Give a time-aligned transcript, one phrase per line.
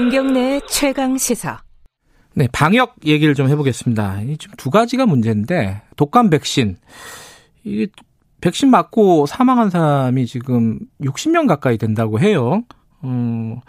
[0.00, 1.60] 김경래 최강 시사.
[2.34, 4.20] 네, 방역 얘기를 좀 해보겠습니다.
[4.38, 6.78] 지금 두 가지가 문제인데 독감 백신
[7.64, 7.86] 이
[8.40, 12.62] 백신 맞고 사망한 사람이 지금 60명 가까이 된다고 해요.
[13.02, 13.60] 어,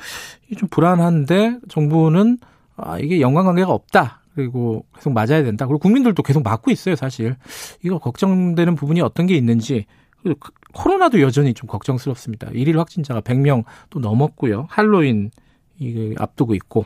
[0.48, 2.38] 이게 좀 불안한데 정부는
[2.78, 4.22] 아, 이게 연관관계가 없다.
[4.34, 5.68] 그리고 계속 맞아야 된다.
[5.68, 7.36] 그리고 국민들도 계속 맞고 있어요, 사실.
[7.84, 9.86] 이거 걱정되는 부분이 어떤 게 있는지.
[10.24, 10.40] 그리고
[10.74, 12.52] 코로나도 여전히 좀 걱정스럽습니다.
[12.54, 14.68] 일일 확진자가 100명 또 넘었고요.
[14.70, 15.32] 할로윈
[15.82, 16.86] 이게 앞두고 있고.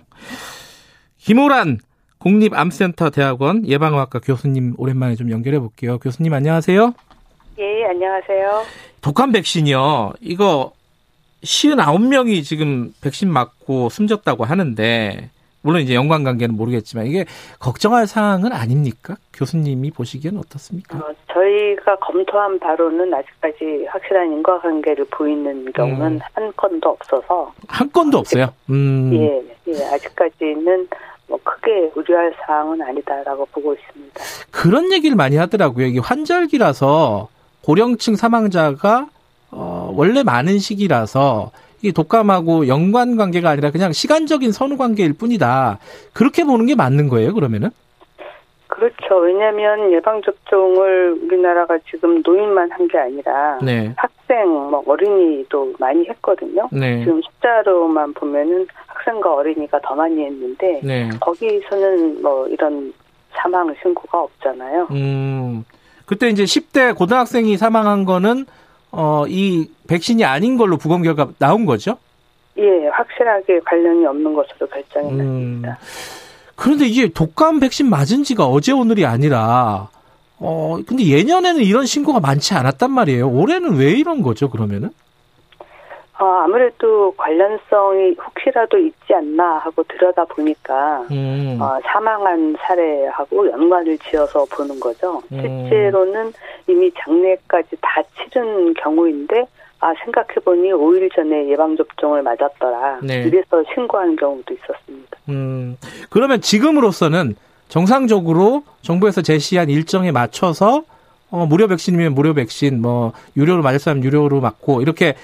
[1.17, 1.79] 김호란
[2.17, 5.99] 국립암센터 대학원 예방의학과 교수님 오랜만에 좀 연결해 볼게요.
[5.99, 6.93] 교수님 안녕하세요.
[7.59, 8.65] 예, 안녕하세요.
[9.01, 10.13] 독감 백신이요.
[10.21, 10.71] 이거
[11.43, 15.29] 59명이 지금 백신 맞고 숨졌다고 하는데
[15.65, 17.25] 물론 이제 연관 관계는 모르겠지만 이게
[17.57, 19.15] 걱정할 사항은 아닙니까?
[19.33, 20.99] 교수님이 보시기에는 어떻습니까?
[20.99, 26.19] 어, 저희가 검토한 바로는 아직까지 확실한 인과관계를 보이는 경우는 음.
[26.33, 28.53] 한 건도 없어서 한 건도 없어요.
[28.69, 29.09] 음.
[29.15, 30.87] 예, 예, 아직까지는
[31.27, 34.21] 뭐 크게 우려할 사항은 아니다라고 보고 있습니다.
[34.51, 35.87] 그런 얘기를 많이 하더라고요.
[35.87, 37.27] 이게 환절기라서
[37.63, 39.07] 고령층 사망자가
[39.49, 41.49] 어, 원래 많은 시기라서
[41.85, 45.77] 이 독감하고 연관 관계가 아니라 그냥 시간적인 선후 관계일 뿐이다.
[46.13, 47.69] 그렇게 보는 게 맞는 거예요, 그러면은?
[48.67, 49.17] 그렇죠.
[49.21, 53.93] 왜냐하면 예방 접종을 우리나라가 지금 노인만 한 게 아니라 네.
[53.95, 56.67] 학생, 뭐 어린이도 많이 했거든요.
[56.71, 56.99] 네.
[57.03, 61.09] 지금 숫자로만 보면은 학생과 어린이가 더 많이 했는데 네.
[61.21, 62.91] 거기서는 뭐 이런
[63.33, 64.87] 사망 신고가 없잖아요.
[64.91, 65.63] 음.
[66.05, 68.45] 그때 이제 10대 고등학생이 사망한 거는
[68.97, 71.97] 어, 이 백신이 아닌 걸로 부검 결과 나온 거죠?
[72.57, 75.17] 예, 확실하게 관련이 없는 것으로 결정이 음.
[75.17, 75.77] 났습니다.
[76.55, 79.89] 그런데 이게 독감 백신 맞은 지가 어제 오늘이 아니라
[80.39, 83.29] 어 근데 예년에는 이런 신고가 많지 않았단 말이에요.
[83.29, 84.91] 올해는 왜 이런 거죠, 그러면은?
[86.17, 91.57] 어, 아무래도 관련성이 혹시라도 있지 않나 하고 들여다 보니까 음.
[91.59, 95.21] 어, 사망한 사례하고 연관을 지어서 보는 거죠.
[95.33, 95.41] 음.
[95.41, 96.31] 실제로는
[96.67, 99.45] 이미 장례까지 다 치른 경우인데
[99.81, 102.99] 아 생각해 보니 5일 전에 예방 접종을 맞았더라.
[103.03, 103.23] 네.
[103.23, 105.17] 이래서 신고한 경우도 있었습니다.
[105.27, 105.77] 음,
[106.09, 107.35] 그러면 지금으로서는
[107.67, 110.83] 정상적으로 정부에서 제시한 일정에 맞춰서
[111.29, 115.15] 어, 무료 백신이면 무료 백신, 뭐 유료로 맞을 사람 유료로 맞고 이렇게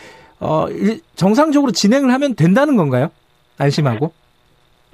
[0.41, 0.65] 어,
[1.15, 3.11] 정상적으로 진행을 하면 된다는 건가요?
[3.57, 4.11] 안심하고?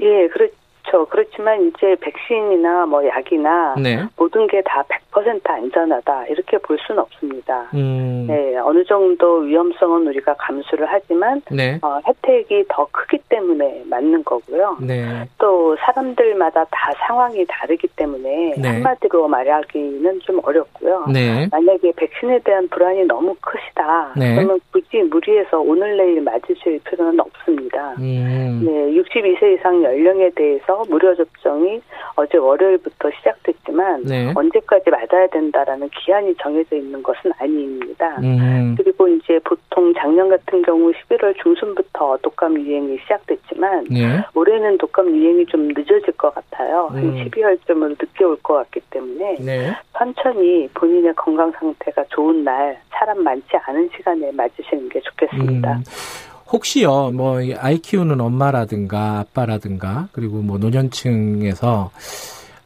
[0.01, 0.49] 예, 그렇,
[0.83, 1.05] 그렇죠.
[1.37, 4.03] 그렇지만 이제 백신이나 뭐 약이나 네.
[4.17, 4.83] 모든 게 다
[5.13, 7.69] 100% 안전하다 이렇게 볼 수는 없습니다.
[7.73, 8.25] 음.
[8.27, 11.79] 네, 어느 정도 위험성은 우리가 감수를 하지만 네.
[11.81, 14.77] 어, 혜택이 더 크기 때문에 맞는 거고요.
[14.81, 15.27] 네.
[15.37, 18.67] 또 사람들마다 다 상황이 다르기 때문에 네.
[18.67, 21.05] 한마디로 말하기는 좀 어렵고요.
[21.13, 21.47] 네.
[21.51, 24.13] 만약에 백신에 대한 불안이 너무 크시다.
[24.17, 24.35] 네.
[24.35, 27.93] 그러면 굳이 무리해서 오늘 내일 맞으실 필요는 없습니다.
[27.99, 28.63] 음.
[28.65, 30.97] 네, 62세 이상 연령에 대해서 무
[31.27, 31.81] 료 접종이
[32.15, 34.33] 어제 월요일부터 시작됐지만 네.
[34.35, 38.17] 언제까지 맞아야 된다라는 기한이 정해져 있는 것은 아닙니다.
[38.23, 38.75] 음.
[38.77, 44.21] 그리고 이제 보통 작년 같은 경우 11월 중순부터 독감 유행이 시작됐지만 네.
[44.33, 46.89] 올해는 독감 유행이 좀 늦어질 것 같아요.
[46.91, 46.95] 음.
[46.95, 49.75] 한 12월쯤으로 늦게 올 것 같기 때문에 네.
[49.97, 55.73] 천천히 본인의 건강 상태가 좋은 날 사람 많지 않은 시간에 맞으시는 게 좋겠습니다.
[55.73, 55.83] 음.
[56.51, 61.91] 혹시요, 뭐, 아이 키우는 엄마라든가 아빠라든가, 그리고 뭐 노년층에서,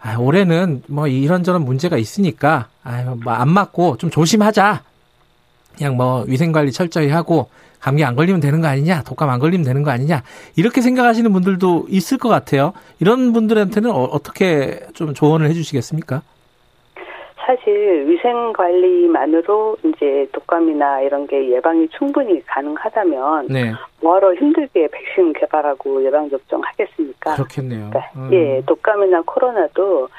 [0.02, 4.84] 아, 올해는 뭐 이런저런 문제가 있으니까, 아유, 뭐안 맞고 좀 조심하자.
[5.78, 7.50] 그냥 뭐 위생관리 철저히 하고,
[7.80, 10.22] 감기 안 걸리면 되는 거 아니냐, 독감 안 걸리면 되는 거 아니냐,
[10.56, 12.74] 이렇게 생각하시는 분들도 있을 것 같아요.
[13.00, 16.22] 이런 분들한테는 어, 떻게좀 조언을 해주시겠습니까?
[17.46, 23.72] 사실 위생 관리만으로 이제 독감이나 이런 게 예방이 충분히 가능하다면 네.
[24.02, 27.36] 뭐하러 힘들게 백신 개발하고 예방 접종 하겠습니까?
[27.36, 27.90] 그렇겠네요.
[27.90, 28.30] 그러니까 음.
[28.34, 30.10] 예, 독감이나 코로나도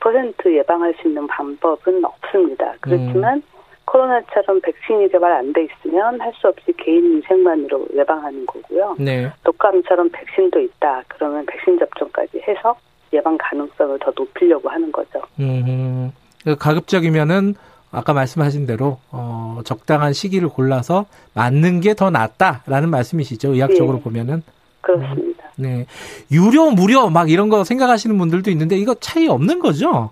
[0.00, 2.74] 100% 예방할 수 있는 방법은 없습니다.
[2.80, 3.42] 그렇지만 음.
[3.86, 8.96] 코로나처럼 백신이 개발 안 돼 있으면 할 수 없이 개인 위생만으로 예방하는 거고요.
[8.98, 9.30] 네.
[9.44, 11.02] 독감처럼 백신도 있다.
[11.08, 12.76] 그러면 백신 접종까지 해서
[13.14, 15.20] 예방 가능성을 더 높이려고 하는 거죠.
[15.40, 16.12] 음.
[16.48, 17.54] 그 가급적이면은
[17.90, 23.54] 아까 말씀하신 대로 어, 적당한 시기를 골라서 맞는 게 더 낫다라는 말씀이시죠.
[23.54, 24.02] 의학적으로 네.
[24.02, 24.42] 보면은.
[24.80, 25.44] 그렇습니다.
[25.58, 25.86] 음, 네.
[26.30, 30.10] 유료, 무료 막 이런 거 생각하시는 분들도 있는데 이거 차이 없는 거죠?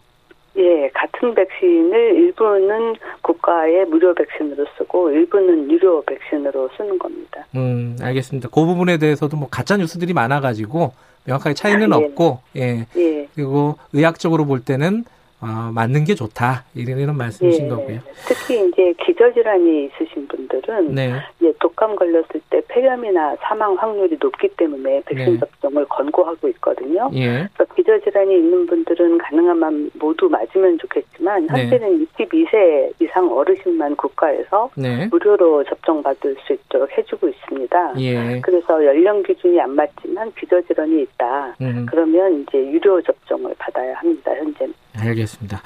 [0.59, 7.47] 예, 같은 백신을 일부는 국가의 무료 백신으로 쓰고 일부는 유료 백신으로 쓰는 겁니다.
[7.55, 8.49] 음, 알겠습니다.
[8.49, 10.93] 그 부분에 대해서도 뭐 가짜 뉴스들이 많아가지고
[11.25, 12.05] 명확하게 차이는 아, 예.
[12.05, 12.87] 없고, 예.
[12.97, 13.29] 예.
[13.35, 15.05] 그리고 의학적으로 볼 때는
[15.41, 17.99] 어, 맞는 게 좋다 이런 이런 말씀이신 예, 거고요.
[18.27, 21.13] 특히 이제 기저질환이 있으신 분들은 네.
[21.39, 25.39] 이제 독감 걸렸을 때 폐렴이나 사망 확률이 높기 때문에 백신 네.
[25.39, 27.11] 접종을 권고하고 있거든요.
[27.15, 27.49] 예.
[27.53, 31.63] 그래서 기저질환이 있는 분들은 가능하면 모두 맞으면 좋겠지만 네.
[31.63, 32.25] 현재는 네.
[32.25, 35.07] 22세 이상 어르신만 국가에서 네.
[35.11, 37.95] 무료로 접종받을 수 있도록 해주고 있습니다.
[37.99, 38.41] 예.
[38.41, 41.57] 그래서 연령 기준이 안 맞지만 기저질환이 있다.
[41.61, 41.87] 음.
[41.91, 44.33] 그러면 이제 유료 접종을 받아야 합니다.
[44.35, 44.86] 현재는.
[44.97, 45.63] 알겠습니다.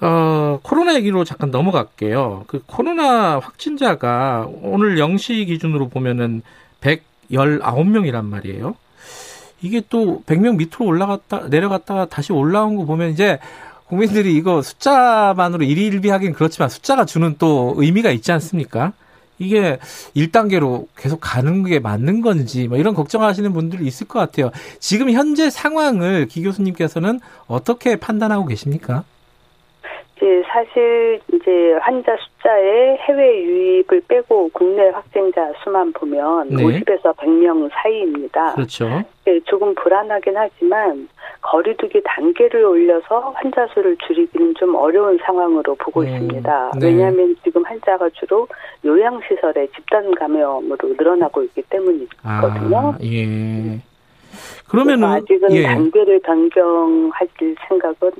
[0.00, 2.44] 어, 코로나 얘기로 잠깐 넘어갈게요.
[2.48, 6.42] 그 코로나 확진자가 오늘 0시 기준으로 보면은
[6.80, 8.74] 119명이란 말이에요.
[9.62, 13.38] 이게 또 100명 밑으로 올라갔다, 내려갔다가 다시 올라온 거 보면 이제
[13.86, 18.92] 국민들이 이거 숫자만으로 일일비하긴 그렇지만 숫자가 주는 또 의미가 있지 않습니까?
[19.42, 19.78] 이게
[20.16, 24.50] 1단계로 계속 가는 게 맞는 건지 뭐 이런 걱정하시는 분들이 있을 것 같아요.
[24.78, 29.04] 지금 현재 상황을 기 교수님께서는 어떻게 판단하고 계십니까?
[30.22, 36.62] 이제 사실 이제 환자 숫자에 해외 유입을 빼고 국내 확진자 수만 보면 네.
[36.62, 38.54] 50에서 100명 사이입니다.
[38.54, 39.02] 그렇죠.
[39.24, 41.08] 네, 조금 불안하긴 하지만
[41.40, 46.72] 거리두기 단계를 올려서 환자 수를 줄이기는 좀 어려운 상황으로 보고 음, 있습니다.
[46.78, 46.86] 네.
[46.86, 48.46] 왜냐하면 지금 환자가 주로
[48.84, 52.78] 요양시설에 집단 감염으로 늘어나고 있기 때문이거든요.
[52.78, 53.80] 아, 예.
[54.68, 55.64] 그러면은 아직은 예.
[55.64, 57.28] 단계를 변경할
[57.68, 58.12] 생각은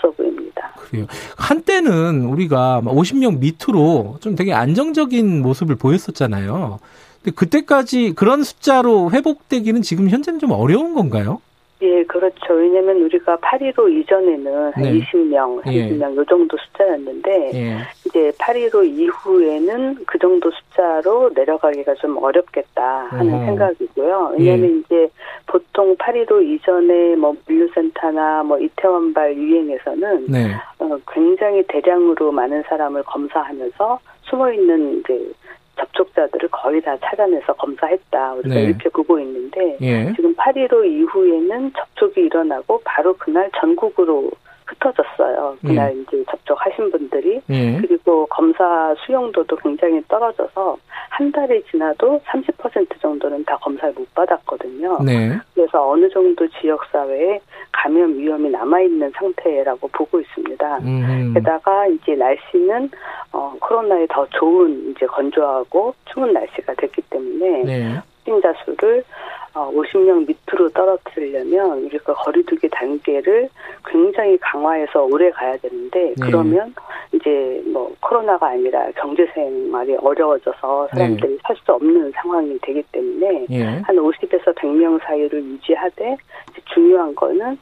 [0.00, 0.72] 없어 보입니다.
[0.76, 1.06] 그래요.
[1.36, 6.80] 한때는 우리가 50명 밑으로 좀 되게 안정적인 모습을 보였었잖아요.
[7.22, 11.40] 근데 그때까지 그런 숫자로 회복되기는 지금 현재는 좀 어려운 건가요?
[11.82, 12.52] 예, 그렇죠.
[12.52, 15.00] 왜냐면 우리가 8.15 이전에는 한 네.
[15.00, 16.16] 20명, 30명 예.
[16.16, 17.78] 요 정도 숫자였는데 예.
[18.04, 23.44] 이제 8.15 이후에는 그 정도 숫자로 내려가기가 좀 어렵겠다 하는 어.
[23.46, 24.34] 생각이고요.
[24.38, 24.78] 왜냐면 예.
[24.80, 25.10] 이제
[25.50, 30.54] 보통 8.15 이전에 뭐 물류센터나 뭐 이태원발 유행에서는 네.
[30.78, 35.32] 어, 굉장히 대량으로 많은 사람을 검사하면서 숨어 있는 이제
[35.76, 38.34] 접촉자들을 거의 다 찾아내서 검사했다.
[38.34, 38.62] 우리가 네.
[38.62, 40.12] 이렇게 보고 있는데 예.
[40.14, 44.30] 지금 8.15 이후에는 접촉이 일어나고 바로 그날 전국으로
[44.66, 45.56] 흩어졌어요.
[45.62, 46.00] 그날 예.
[46.00, 47.80] 이제 접촉하신 분들이 예.
[47.80, 50.76] 그리고 검사 수용도도 굉장히 떨어져서
[51.20, 55.00] 한 달이 지나도 30% 정도는 다 검사를 못 받았거든요.
[55.04, 55.38] 네.
[55.52, 57.38] 그래서 어느 정도 지역 사회에
[57.72, 60.78] 감염 위험이 남아 있는 상태라고 보고 있습니다.
[60.78, 61.34] 음.
[61.34, 62.90] 게다가 이제 날씨는
[63.32, 68.00] 어, 코로나에 더 좋은 이제 건조하고 추운 날씨가 됐기 때문에 네.
[68.30, 69.04] 확진자 수를
[69.52, 73.48] 50명 어, 밑으로 떨어뜨리려면 우리가 거리두기 단계를
[73.86, 76.14] 굉장히 강화해서 오래 가야 되는데 네.
[76.20, 76.74] 그러면
[77.12, 77.59] 이제 뭐
[78.10, 81.38] 코로나가 아니라 경제 생활이 어려워져서 사람들이 네.
[81.44, 83.80] 살수 없는 상황이 되기 때문에 네.
[83.84, 86.16] 한 50에서 100명 사이를 유지하되
[86.74, 87.56] 중요한 거는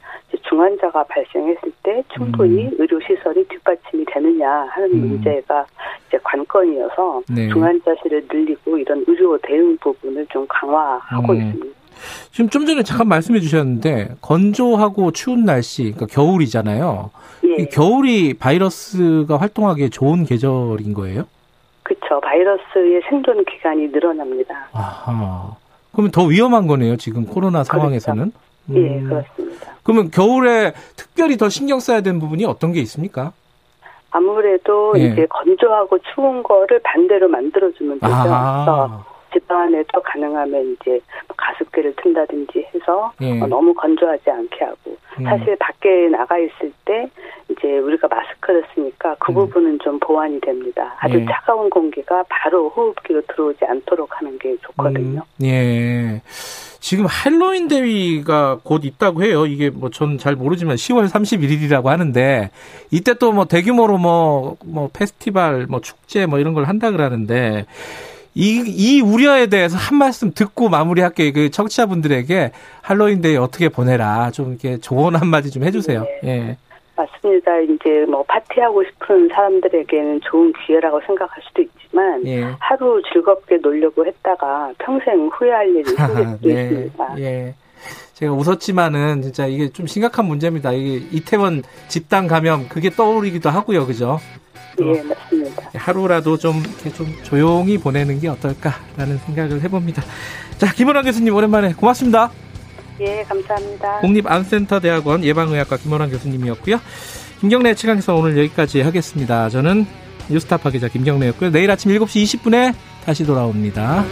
[0.49, 2.71] 중환자가 발생했을 때 충분히 음.
[2.79, 5.09] 의료 시설이 뒷받침이 되느냐 하는 음.
[5.09, 5.67] 문제가
[6.07, 7.47] 이제 관건이어서 네.
[7.49, 11.37] 중환자실을 늘리고 이런 의료 대응 부분을 좀 강화하고 음.
[11.37, 11.78] 있습니다.
[12.31, 17.09] 지금 좀 전에 잠깐 말씀해 주셨는데 건조하고 추운 날씨, 그러니까 겨울이잖아요.
[17.57, 17.65] 예.
[17.65, 21.25] 겨울이 바이러스가 활동하기에 좋은 계절인 거예요?
[21.83, 22.19] 그렇죠.
[22.21, 24.67] 바이러스의 생존 기간이 늘어납니다.
[24.73, 25.55] 아하.
[25.91, 26.97] 그러면 더 위험한 거네요.
[26.97, 27.71] 지금 코로나 그렇죠.
[27.71, 28.31] 상황에서는.
[28.67, 28.85] 그렇죠.
[28.85, 29.73] 예, 그렇습니다.
[29.83, 33.31] 그러면 겨울에 특별히 더 신경 써야 되는 부분이 어떤 게 있습니까?
[34.11, 35.05] 아무래도 예.
[35.05, 38.13] 이제 건조하고 추운 거를 반대로 만들어주면 되죠.
[38.13, 39.03] 아.
[39.31, 43.41] 집 안에도 가능하면 이제 뭐 가습기를 튼다든지 해서 예.
[43.41, 45.23] 어, 너무 건조하지 않게 하고 음.
[45.23, 47.09] 사실 밖에 나가 있을 때
[47.49, 49.35] 이제 우리가 마스크를 쓰니까 그 음.
[49.35, 50.95] 부분은 좀 보완이 됩니다.
[50.99, 51.25] 아주 예.
[51.25, 55.21] 차가운 공기가 바로 호흡기로 들어오지 않도록 하는 게 좋거든요.
[55.41, 55.45] 음.
[55.45, 56.21] 예.
[56.81, 59.45] 지금 할로윈 대위가 곧 있다고 해요.
[59.45, 62.51] 이게 뭐전잘 모르지만 10월 31일이라고 하는데
[62.89, 67.65] 이때 또 뭐 대규모로 뭐뭐 뭐 페스티벌 뭐 축제 뭐 이런 걸 한다 그러는데
[68.39, 71.33] 이, 이 우려에 대해서 한 말씀 듣고 마무리할게요.
[71.33, 74.31] 그 청취자분들에게 할로윈데이 어떻게 보내라.
[74.31, 76.05] 좀 이렇게 조언 한마디 좀 해주세요.
[76.23, 76.29] 네.
[76.29, 76.57] 예.
[76.95, 77.59] 맞습니다.
[77.59, 82.55] 이제 뭐 파티하고 싶은 사람들에게는 좋은 기회라고 생각할 수도 있지만 예.
[82.59, 86.63] 하루 즐겁게 놀려고 했다가 평생 후회할 일이 생길 수도 네.
[86.63, 87.19] 있습니다.
[87.19, 87.55] 예.
[88.13, 90.71] 제가 웃었지만은 진짜 이게 좀 심각한 문제입니다.
[90.71, 93.85] 이게 이태원 집단 감염 그게 떠오르기도 하고요.
[93.85, 94.17] 그죠?
[94.81, 95.15] 예, 맞습니다.
[95.79, 100.03] 하루라도 좀, 이렇게 좀 조용히 보내는 게 어떨까라는 생각을 해봅니다.
[100.57, 102.31] 자, 김원환 교수님 오랜만에 고맙습니다.
[102.99, 103.99] 예, 감사합니다.
[104.01, 106.79] 국립암센터대학원 예방의학과 김원환 교수님이었고요.
[107.39, 109.49] 김경래 최강에서 오늘 여기까지 하겠습니다.
[109.49, 109.85] 저는
[110.29, 111.51] 뉴스타파 기자 김경래였고요.
[111.51, 112.73] 내일 아침 7시 20분에
[113.05, 114.05] 다시 돌아옵니다.